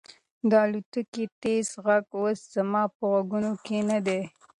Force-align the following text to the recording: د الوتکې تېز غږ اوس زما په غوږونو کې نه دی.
د 0.49 0.51
الوتکې 0.65 1.25
تېز 1.41 1.67
غږ 1.85 2.03
اوس 2.19 2.39
زما 2.55 2.83
په 2.95 3.03
غوږونو 3.11 3.51
کې 3.65 3.79
نه 3.89 3.99
دی. 4.07 4.21